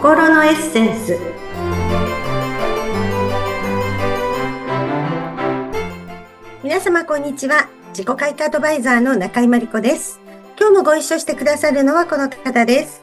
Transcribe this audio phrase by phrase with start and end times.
[0.00, 1.18] 心のエッセンス。
[6.62, 7.68] 皆様こんにちは。
[7.88, 10.18] 自己開花アドバイザーの中井真理子です。
[10.58, 13.02] 今日もご一緒してくださるのはこの方です。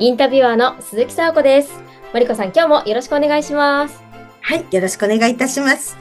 [0.00, 1.70] インタビュアーの鈴木沙子です。
[2.12, 4.02] 真理子さん今日もよろしくお願いします。
[4.40, 5.96] はいよろしくお願いいたします。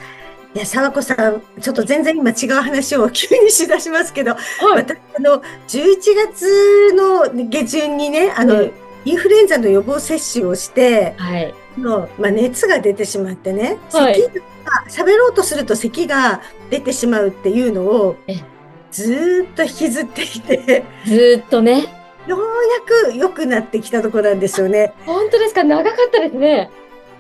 [0.56, 4.42] いや、沢子さん、ちょっと全然今違う話を急にしだしますけど、はい、
[4.78, 5.98] 私、あの、11
[6.34, 14.42] 月の下旬にね、あの、うんインフルエンザの予防接種をして、はい、のまあ、熱が出てしまってね、はい、咳が
[14.90, 18.18] 喋ろうとすると咳が出てしまうっていうのを
[18.92, 20.84] ずっと引きずっていて。
[21.06, 21.86] ずっとね。
[22.28, 24.94] ようやく良くなってきたところなんですよね。
[25.06, 25.64] 本当ですか？
[25.64, 26.70] 長かったですね。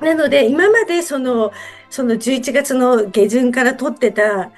[0.01, 1.53] なので今までその
[1.89, 4.51] その11月の下旬から撮ってた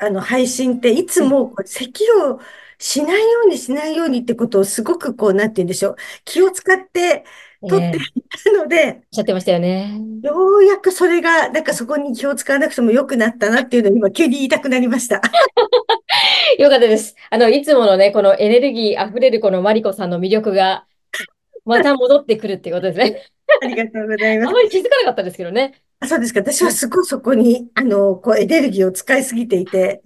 [0.00, 2.40] あの配信っていつも咳を
[2.78, 5.96] しないようにしないようにってことをすごくこう、なんて言うんでしょう。
[6.24, 7.24] 気を使って
[7.68, 9.98] 撮っていたので、えー、おっしゃってましたよね。
[10.22, 15.20] ようやくそれが、なんかそこに気を使わなくても良くなったなっていうのを今急に言いたくなりました。
[16.58, 17.16] よかったです。
[17.30, 20.86] あの、いつものね、このエネルギー溢れるこのマリコさんの魅力が、
[21.64, 23.22] また戻ってくるっていうことですね。
[23.62, 24.48] ありがとうございます。
[24.50, 25.74] あまり気づかなかったですけどね。
[25.98, 26.40] あそうですか。
[26.40, 30.02] 私はすごいそこに、あの、こう、エネルギーを使いすぎていて、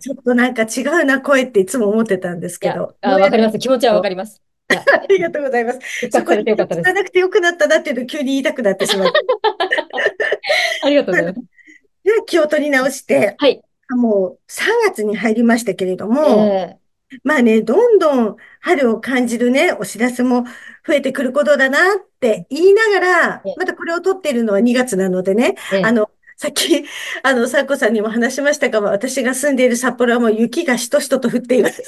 [0.00, 2.96] ちょっとなんか違うな、声っていつも思ってたんですけど。
[3.00, 3.58] あ、わかります。
[3.58, 4.42] 気持ちはわかります。
[4.70, 5.78] ありがとうございます。
[6.10, 9.18] そこに使わなくてよくなったなっていうのを急に言いたくなってしまって。
[10.82, 11.40] ありがとうございます。
[12.04, 13.62] で、気を取り直して、はい。
[13.90, 16.76] もう3月に入りましたけれども、えー、
[17.24, 20.44] まあね、どんどん春を感じるね、お知らせも
[20.86, 26.84] 増えてくることだなって言いながら、またこれを撮っているのは2月なのでね、あの、さっき、
[27.22, 31.82] あの、サコさんにも話しましたが、私が住んでいる札幌はもう雪がしとしとと降っています。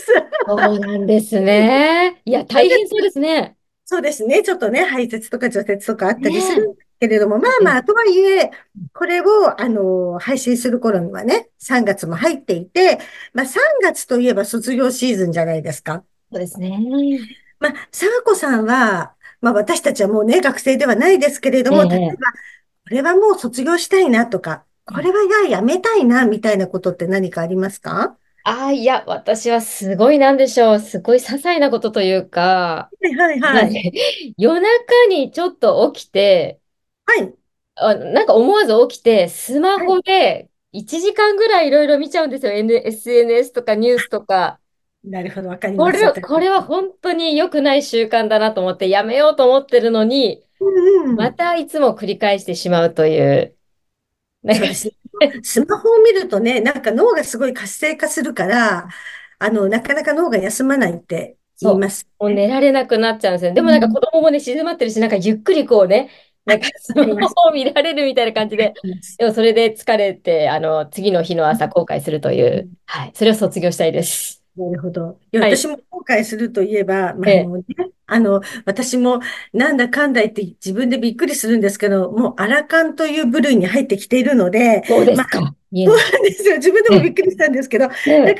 [0.47, 2.21] そうなんですね。
[2.25, 3.57] いや、大変そうですね。
[3.85, 4.43] そうですね。
[4.43, 8.53] ちょっとね、排泄とか除雪とかあったりするけれども、ね、まあまあ、とはいえ、
[8.95, 13.01] これを、あの、配信する頃にはね、3月も入っていて、
[13.35, 16.05] まあ3月といえば卒業シーズンじゃないですか。
[16.31, 16.79] そうですね。
[17.59, 22.19] まあ、沢子さんは、まあ私たちはもうね、学生ではないですけれども、例えば、こ
[22.91, 28.17] れはもう卒業したいなとか、これはや、やめたいな、みたいなことって何かありますか？
[28.45, 30.81] ああ、いや、私はすごいなんでしょう。
[30.81, 34.35] すごい些細なことというか、はいはいはい。
[34.37, 36.61] 夜中にちょっと起きて、
[37.07, 37.35] はい。
[37.77, 42.53] あ、なんか思わず起きて、スマホで1時間ぐらいいろいろ見ちゃうんですよ。
[42.53, 44.59] N、SNS とかニュースとか。
[45.05, 45.99] なるほど、わかります。
[45.99, 53.57] これ、これは本当に良くない習慣だなと思ってやめようと思ってるのに、うんうん、またいつも繰り返してしまうという。
[54.45, 54.93] そうですね。
[55.43, 58.89] スマホを見るとね、なんか脳がすごい活性化するから、
[59.39, 63.55] あの、なかなか脳が休まないって言います、ね、もう寝られなくなっちゃうんですよ。
[63.55, 66.11] でもなんか子供もね、静まってるし、なんかゆっくりこうね、
[66.45, 68.75] なんかスマホを見られるみたいな感じで、
[69.19, 74.43] でもそれで疲れて、あの、次の日の朝後悔するという、はい、それを卒業したいです。
[74.57, 75.19] なるほど。
[75.33, 77.65] いや、私も後悔するといえば、まあ、もうね、
[78.07, 79.21] あの、私も
[79.53, 85.41] なんだかんだ言って自分でびっくりするんですけど、もうアラカンという部類に入ってきているので、そうですか。
[85.41, 86.57] まあ、そうなんですよ。
[86.57, 88.35] 自分でもびっくりしたんですけど、だから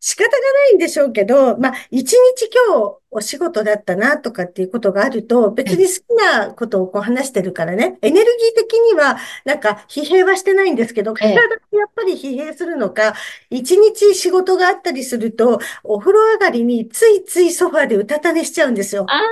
[0.00, 11.36] 仕方がないんでしょうけど、まあ、一日今日お仕事だったなとかっていうことがあると、別に好きなことをこう話してるからね、エネルギー的にはなんか疲弊はしてないんですけど、体っ
[11.70, 13.14] てやっぱり疲弊するのか、
[13.50, 19.06] 一日仕事があったりすると、お風呂上がりについついソファーでうたた寝しちゃうんですよ。
[19.08, 19.22] あ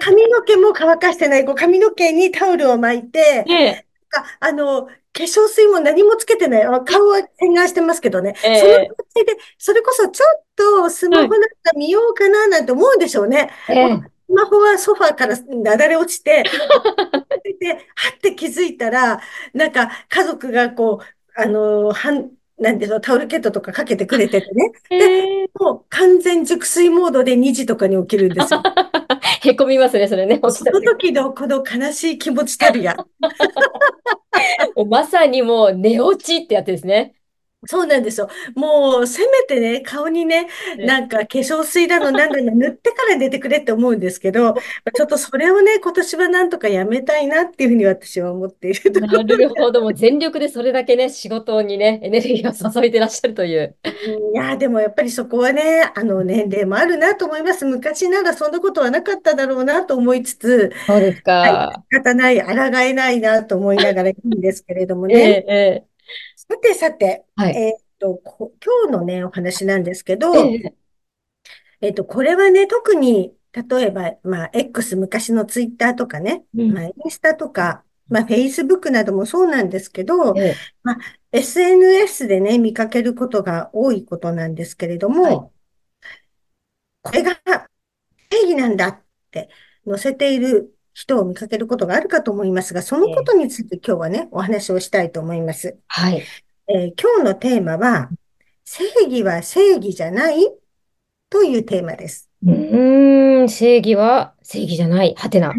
[0.00, 3.86] 髪の毛も乾かしてない、こう髪の毛にタオルを巻いて、 ね、
[4.40, 6.62] あの、化粧水も何もつけてない。
[6.84, 8.34] 顔は洗顔してますけどね。
[8.44, 13.50] えー、その感じで、それこそちょっとスマホなんか見ようかななんて思うんでしょうね。
[13.70, 16.44] えー、スマホはソファーからなだれ落ちて、
[17.60, 17.78] で、は
[18.14, 19.20] って気づいたら、
[19.54, 24.72] なんか家族がこう、あの、はん、なんでしょう、タオルケットとかかけてくれててね。
[24.90, 28.62] で、もう完全熟睡モードで2時とかに起きるんですよ。
[29.42, 30.40] へこみますね、それね。
[30.42, 32.96] その時のこの悲しい気持ちたるや。
[34.88, 37.14] まさにもう寝落ちってやつですね。
[37.64, 38.28] そうなんですよ。
[38.54, 40.46] もう、せめてね、顔にね、
[40.78, 44.54] なんか化粧水だの、 なんだの塗ってから出てくれって思うんですけど、
[44.94, 49.80] ちょっとそれをね、今年はなんとかやめたいなっていうふうに私は思っているなるほど。
[49.80, 53.74] もう全力でそれだけね、仕事にね、エネルギーを注いでらっしゃるという。
[54.32, 57.64] いや、でもやっぱりそこはね、あの、年齢もあるなと思います。
[57.64, 61.32] 昔ならそんなことはなかっただろうなと思いつつ、そうですか。
[61.32, 65.44] はい、仕方ない、抗えないなと思いながらいいんですけれどもね。
[65.48, 65.95] えええ
[66.48, 68.50] さてさて、はい、えっと、今
[68.86, 70.32] 日のね、お話なんですけど、
[71.80, 76.72] えっと、これはね、特に例えば、まあ、X 昔のツイッターとかね、うん。
[76.74, 80.96] まあ、インスタとか、まあ、Facebook などもそうなんですけど、ええ、まあ、
[81.32, 85.36] SNS でね、見かけることが多いことなんですけれどはい。
[85.36, 85.52] も、
[87.02, 87.40] これが
[88.30, 89.48] 正義なんだって
[89.86, 95.78] 載せている人を見かけることがあるかと思いますが、そのええ、ことについて今日はね、お話をしたいと思います。
[95.88, 96.32] はい。
[96.68, 98.10] えー今日のテーマは、
[98.64, 100.36] 正義は正義じゃない
[101.30, 102.30] というテーマです。
[102.42, 105.14] うーん、正義は正義じゃない。
[105.16, 105.54] はてな。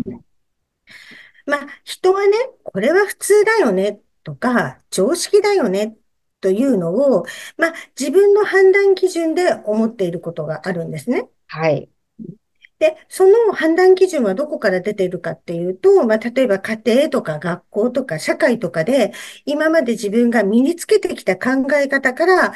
[1.45, 5.97] まあ、人はね、これは普通だよねとか、常識だよね
[6.41, 7.25] というのを、
[7.57, 11.29] まあ、自分の判断基準で思っていることがあるんですね。
[11.47, 11.89] はい。
[12.79, 19.13] で、その判断基準はどこから出ているかっていうと、まあ、例えば家庭とか学校とか社会とかで、
[19.45, 22.53] 今まで自分が身につけてきた考え方から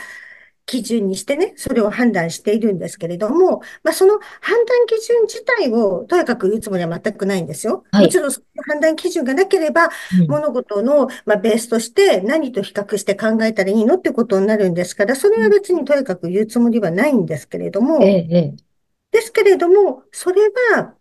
[0.66, 7.84] 基準にしてね、それを判断しているんですけれども、まあ、その判断基準自体をとやかく言うつもりは全くないんですよ。
[7.92, 8.06] はい。
[8.06, 10.28] もちろんその判断基準がなければ、うん。
[10.28, 18.71] 物事の、まあ、ベースとして何と比較して考えたらいいのってことになるんですから、それは別にとやかく言うつもりはないんですけれども、ええ、ええ。
[19.12, 20.42] ですけれども、それ
[20.76, 20.98] は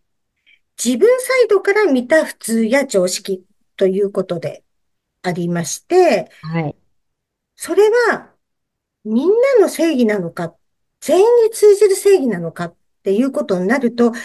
[0.82, 3.46] 自分サイドから見た普通や常識
[3.76, 4.64] ということで
[5.22, 6.76] ありまして、はい。
[7.56, 8.34] それは
[9.04, 10.56] みんなの正義なのか、
[11.00, 14.22] 全員に通じる正義なのかっていうことになると、必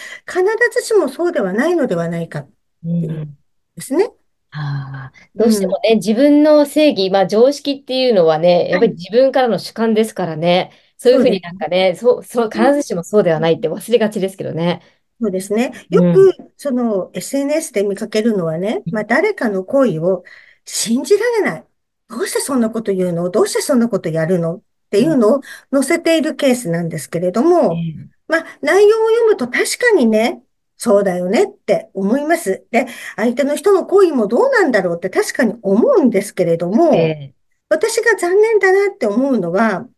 [0.72, 2.52] ずしもそうではないのではないかっ
[2.84, 3.38] うていうん。
[3.76, 4.12] ですね。
[4.50, 5.76] ああ、どうしてうん。
[5.76, 8.96] もね、自分の正義、まあ常識っていうのはね、やっぱりはい。
[8.96, 14.82] 自分からの主観ですからね、そういうふうになんかね、そう、そう、必ずしもそうではないって忘れがちですけどね。
[15.20, 15.72] そうですね。
[15.90, 16.14] ようん。
[16.14, 20.24] く、その SNS で見かけるのはね、まあ誰かの行為を
[20.64, 21.64] 信じられない。
[22.08, 23.30] どうしてそんなこと言うの？
[23.30, 24.56] どうしてそんなことやるの？
[24.56, 24.60] っ
[24.90, 25.40] てうんいうのを
[25.72, 30.42] 載せているケースなんですけれども、ええまあ内容を読むと確かにね、
[30.76, 32.66] そうだよねって思います。
[32.70, 37.34] で、相手の人の行為もどうなんだろうって確かに思うんですけれども、ええ
[37.68, 39.88] 私が残念だなって思うのは、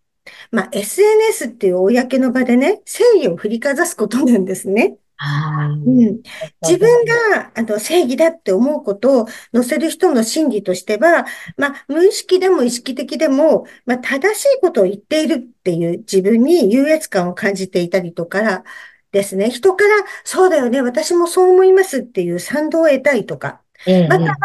[0.50, 4.98] まあ SNS っていう公の場でね、正義を振りかざすことなんですね。
[5.20, 6.22] ああ、うん。
[6.62, 11.26] 自分が、あの、正義だって思うことを載せる人の心理としては、
[11.56, 18.62] まあ、無意識でも意識的でも、まあ、正しいことを言っているっていう自分に優越感を感じていたりとか
[19.10, 19.50] ですね。
[19.50, 24.36] 人から、そうだよね、私もそう思いますっていう賛同を得たいとか、えまたえ、は、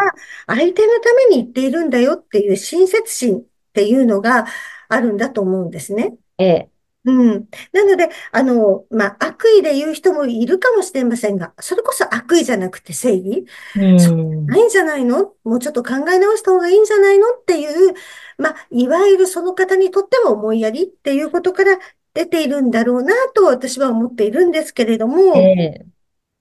[0.46, 3.42] 相手のために言っているんだよっていう親切心っ
[3.72, 4.46] ていうのが
[4.94, 6.16] あるんだと思うんですね。
[6.38, 6.70] ええ、
[7.04, 7.48] うん。
[7.72, 13.46] なので、あの、まあ、悪意で言う人もいるかもしれませんが、それこそ悪意じゃなくて正義。
[13.76, 15.34] うそうなん、いんじゃないの？
[15.44, 17.30] もうちょっと考え直した方がいいんじゃないの？
[17.30, 17.94] っていう、
[18.38, 21.78] まあ、いわゆるその方にとっても思いやりっていうことから
[22.14, 25.86] 出ているんだろうなと私は思っているんですけれどえも、え、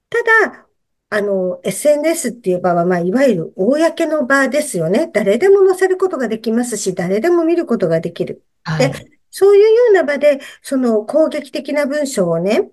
[0.10, 0.18] た
[0.52, 0.68] だ、
[1.16, 5.12] あの、SNS っていう場は、まあ、いわゆる公の場ですよね。
[5.14, 8.44] 誰でも載せることができますし、誰でも見ることができる。
[8.78, 9.20] で、はい。
[9.30, 12.72] そういうような場で、その攻撃的な文章をね、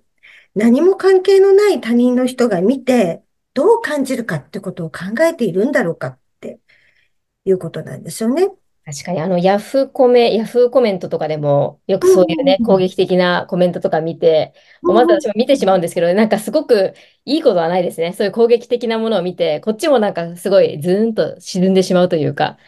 [0.54, 3.22] 何も関係のない他人の人が見て、
[3.52, 6.60] どう感じるかってことを考えているんだろうかって
[7.44, 8.48] いうことなんですよね。
[8.92, 14.53] 確かに、あの、ヤフコメ、ヤフーコメントとかでも、よくうんそういうね、攻うん撃的なコメントとか見て、
[14.84, 18.12] 思わずうんうん私も見てしまうんですけど、なんかすごくいいことはないですね。
[18.12, 22.58] そういう攻撃的なものを見て、こっちもなんかすごいズーンと沈んでしまうというか。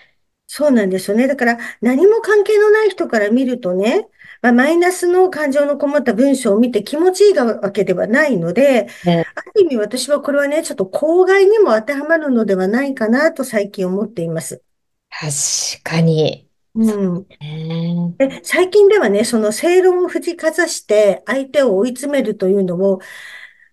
[0.47, 1.27] そうなんですよね。
[1.29, 4.09] だから、何も関係のない人から見るとね、
[4.43, 14.63] まあ、マイナスの感情のこもった文章を見て気持ちいいわけではないので、ね、ある意味私はこれはね、ちょっと公害にも当てはまるのではないかなと最近思っています。
[15.21, 16.49] 確かに。
[16.75, 17.27] そうん。
[18.19, 23.01] で、最近ではね、その正論を振りかざして相手を追い詰めるというのを、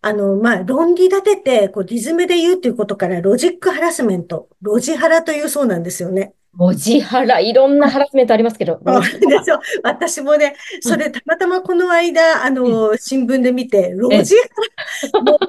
[0.01, 6.33] あの、まあ、論理立てて、こう、理詰めで言うということから、ロジックハラスメント、ロジハラというそうなんですよね。
[6.53, 8.79] 文字ハラ、いろんなハラスメントありますけど、
[9.27, 9.59] ですよ。
[9.83, 14.41] 私もね、それたまたまこの間、あえの、新聞で見て、ロえ、ジハ
[15.25, 15.39] ラ、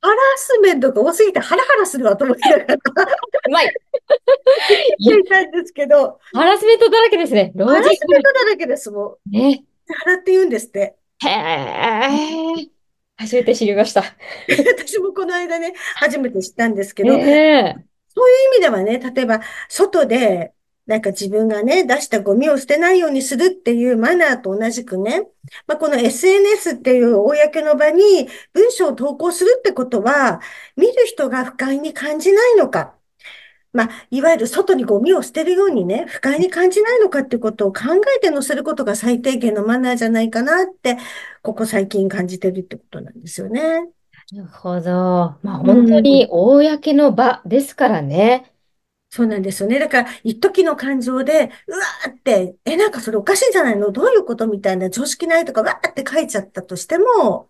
[0.00, 3.74] ハラスメントが多すぎてハラハラするわと思いながらうまい。
[5.00, 7.52] 見ていたんですけど、ハラスメントだらけですね。
[7.56, 7.82] ハラ。
[7.82, 9.30] スメントだらけです、もう。
[9.30, 9.64] ね。
[9.88, 10.96] ハラって言うんですって。
[11.24, 12.68] へえ。
[13.16, 14.02] 初めて知りました。
[14.48, 17.76] 私もこの間ね、初めて知ったんですけえど、え。
[18.14, 20.52] そういう意味ではね、例えば、外で、
[20.88, 25.28] なんか自分がね、出したゴミを捨てないようにするっていうマナーと同じくね、
[25.66, 30.40] まあ、この SNS っていう公の場に文章を投稿するってことは、
[30.76, 32.94] 見る人が不快に感じないのか。
[33.74, 37.80] まあ、いわゆる外にゴミを捨てるようにね、不快に感じないのかってことを考
[38.16, 40.96] えて載せることが最低限のマナーじゃないかなって、
[41.42, 43.90] ここ最近感じてるってことなんですよね。
[44.32, 44.90] なるほど。
[45.42, 48.54] まあ本当に公の場ですからね。
[49.10, 49.78] そうなんですよね。
[49.78, 53.90] だから、一時の感情で、うわーって、え、なんかそれおかしいんじゃないの？
[53.90, 57.48] どういうことみたいな常識ないとか、わーって書いちゃったとしても、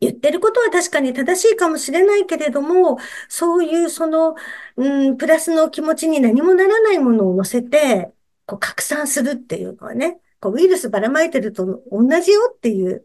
[0.00, 2.98] 言ってることは確かに正しいかもしれないけれども、
[3.28, 4.34] そういうその、
[4.76, 8.12] うん、プラスの気持ちに何もならないものを乗せて、
[8.46, 13.04] こう拡散するっていうのはね、こうウイルスばらまいてると同じよっていう、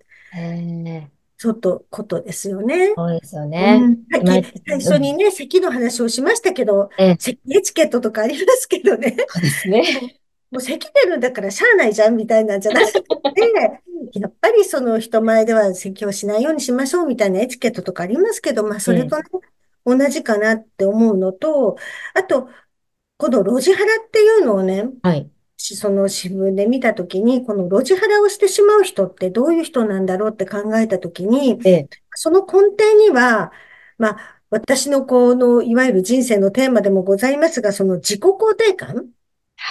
[1.38, 2.94] ちょっとことですよね。
[2.96, 3.79] そうですよね。
[3.82, 4.44] うん、最
[4.79, 6.89] 初にね、席の話をしましたけど、
[7.20, 9.15] 席エチケットとかありますけどね。
[9.29, 10.20] そうですね。
[10.50, 13.01] もう咳出るんだからしゃあないじゃんみたいなんじゃなくて、
[14.17, 19.24] やっぱりその人前では咳をしないようにしましょうみたいなエチケットとかありますけど、まあそれとね、
[19.86, 21.77] 同じかなって思うのと、
[22.13, 22.50] あと、
[23.17, 25.29] この路地腹っていうのをね、はい。
[25.58, 33.52] その新聞で見たときに、この路地腹をしてしまう人ってどういう人なんだろうって考えたときに、ええ、その根底には、
[33.98, 38.98] まあ、私のこの、いわゆる人生のテーマでもございますが、その自己肯定感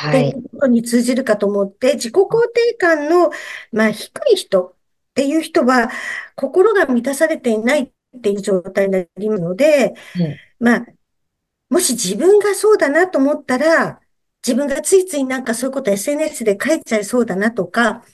[0.09, 3.31] っていうことに通じるかと思って、自己肯定感の、
[3.71, 4.75] まあ、低い人っ
[5.15, 5.91] ていう人は、
[6.35, 10.87] 心が満たされていないっていう状態になりますので、うん、まあ、
[11.71, 14.01] もし自分がそうだなと思ったら、
[14.47, 18.05] 自分がついついなんかそういうこと SNS で書いちゃいそうだなとか、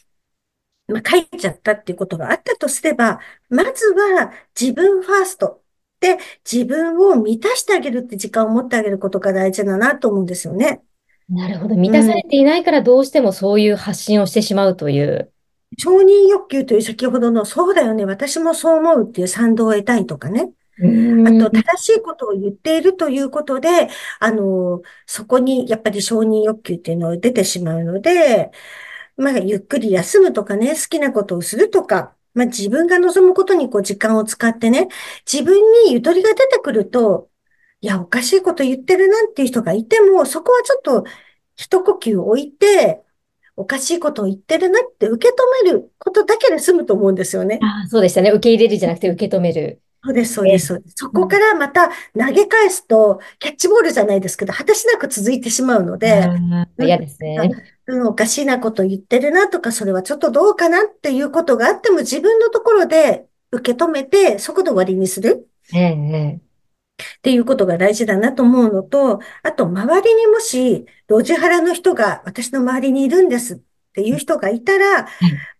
[0.88, 3.20] まあ、書いちゃったっていうことがあったとすれば、
[3.50, 5.60] まずは自分ファースト
[6.00, 6.16] で
[6.50, 10.82] 自分を満たしてあげるって時間を持ってあげることが大事だなと思うんですよね。
[11.28, 11.76] なるほど。
[11.76, 15.30] 満たされていないからどうしてもそういう発信をしてしまうという。
[15.78, 20.50] 承認欲求という先ほどの、そうだよね、私もそう思うっていう賛同を得たいとかね。
[21.24, 23.88] あと、正しいことを言っているということで、
[24.20, 28.50] あの、そこにやっぱり承認欲求っていうのが出てしまうので、
[29.16, 34.88] まあ、ゆっくり休むとかね、好きなことをするとか、まあ、自分が望むことにこう時間を使ってね、
[35.30, 37.30] 自分にゆとりが出てくると、
[37.80, 41.04] いや、おかしいこと言ってるなっていう人がいても、そこはちょっと
[41.56, 43.02] 一呼吸置いて、
[43.56, 47.58] おかしいことを言ってるなって受け止めることだけで済むと思うんですよね。
[47.62, 48.30] あそうでしたね。
[48.30, 49.80] 受け入れるじゃなくて受け止める。
[50.04, 50.94] そうです、そうです、そうです。
[50.96, 56.28] そこからまた投げ返すと、キャッチボールじゃないですけど、果てしなく続いてしまうので、
[56.78, 57.50] 嫌ですね。
[57.86, 65.48] うん、おかしいなこと言ってるなとか、それはちょっとどうかなっていうことがあっても、自分のところで受け止めて、速度割りにする。
[65.72, 66.40] ええ
[67.02, 73.58] っていうことが大事だなと思うのと、あと、周りにもし、ロジハラの人が私の周りにいるんですっ
[73.94, 75.08] ていう人がいたら、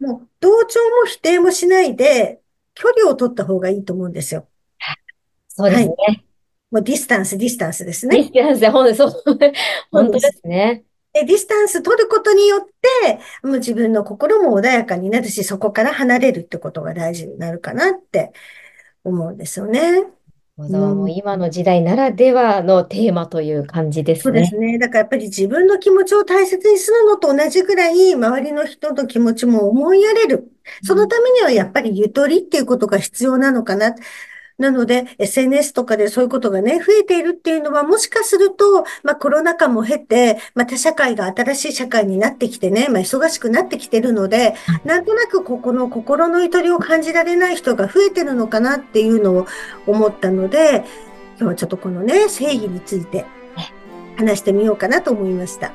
[0.01, 2.42] もう、同調も否定もしないで、
[2.75, 4.49] 距離を取った方がいいと思うんですよ。
[5.49, 5.95] そうですね。
[5.99, 6.25] はい、
[6.71, 8.17] もうディスタンス、ディスタンスですね。
[8.17, 9.23] ディスタンスで、本当そう、
[9.93, 10.85] 本当ですね。
[11.13, 12.61] で、ディスタンス取ることによっ
[13.05, 18.33] て、もう自分の心も穏やかになるし、そこから離れるってことが大事になるかなって
[19.05, 20.05] 思うんですよね。
[20.57, 24.23] もう今の時代ならではのテーマという感じですね。
[24.23, 24.79] そうですね。
[24.79, 30.53] だからやっぱり自分の気持ちを大切にするのと同じぐらい、周りの人の気持ちも思いやれる。
[30.83, 33.95] そのためにはやっぱりゆとりっていうことが必要なのかな。
[34.59, 44.55] なので、SNS とかでそういうことがね、増えているっていうのは、もしかすると、まあコロナ禍も経て、また社会が新しい社会になってきてね、まあ忙しくなってきてるので、
[44.85, 49.47] なんとなくここの心のゆとりを感じられない人が増えてるのかなっていうのを
[49.87, 50.85] 思ったので、
[51.39, 53.25] 今日はちょっとこのね、正義について
[54.17, 55.73] 話してみようかなと思いました。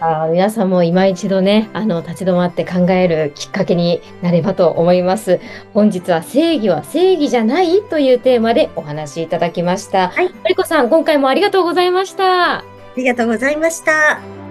[0.00, 5.40] あ皆さんも今一度ね、あの、立ち止まって考えるきっかけになればと思います。
[5.72, 10.08] 本日は正義は正義じゃないというテーマでお話しいただきました。
[10.10, 10.32] はい。
[10.42, 12.58] マリコさん、今回もありがとうございました。
[12.58, 12.64] あ
[12.96, 14.43] りがとうございました。